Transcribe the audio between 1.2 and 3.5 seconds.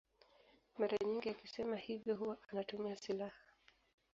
akisema hivyo huwa anatumia silaha.